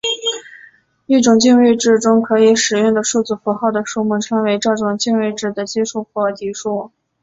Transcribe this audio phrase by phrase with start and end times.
[1.05, 6.89] 一种进位制中可以使用的数字符号的数目称为这种进位制的基数或底数。